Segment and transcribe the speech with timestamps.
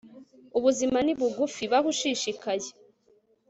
[0.57, 1.63] ubuzima ni bugufi.
[1.71, 2.69] baho ushishikaye